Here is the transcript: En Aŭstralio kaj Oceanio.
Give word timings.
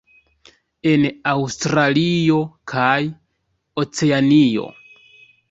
En 0.91 1.03
Aŭstralio 1.31 2.39
kaj 2.73 2.97
Oceanio. 3.85 4.67